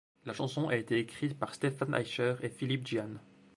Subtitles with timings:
[0.25, 3.19] La chanson a été écrite par Stephan Eicher et Philippe Djian.